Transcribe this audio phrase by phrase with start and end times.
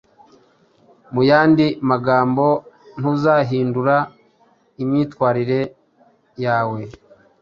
[1.13, 2.45] Mu yandi magambo,
[2.99, 3.95] ntuzahindura
[4.83, 5.61] imyitwarire
[6.43, 6.81] yawe